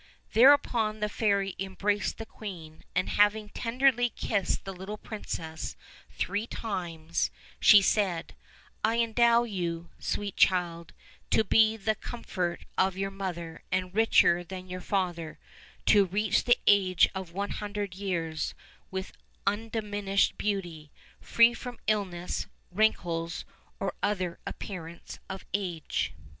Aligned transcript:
Thereupon 0.33 0.99
the 0.99 1.07
fairy 1.09 1.55
embraced 1.59 2.17
the 2.17 2.25
queen, 2.25 2.83
and 2.95 3.07
having 3.07 3.49
tenderly 3.49 4.09
kissed 4.09 4.65
the 4.65 4.73
little 4.73 4.97
princess 4.97 5.75
three 6.09 6.47
times, 6.47 7.29
she 7.59 7.83
said: 7.83 8.33
"I 8.83 8.97
endow 8.97 9.43
you, 9.43 9.91
sweet 9.99 10.35
child, 10.35 10.93
to 11.29 11.43
be 11.43 11.77
the 11.77 11.93
comfort 11.93 12.65
of 12.79 12.97
your 12.97 13.11
mother, 13.11 13.61
and 13.71 13.93
richer 13.93 14.43
than 14.43 14.67
your 14.71 14.81
father; 14.81 15.37
to 15.85 16.05
reach 16.05 16.45
the 16.45 16.57
age 16.65 17.07
of 17.13 17.31
one 17.31 17.51
hundred 17.51 17.93
years, 17.93 18.55
with 18.89 19.13
undiminished 19.45 20.35
beauty, 20.35 20.91
free 21.19 21.53
from 21.53 21.77
illness, 21.85 22.47
wrinkles, 22.71 23.45
or 23.79 23.93
other 24.01 24.39
apprearance 24.47 25.19
of 25.29 25.45
age." 25.53 26.11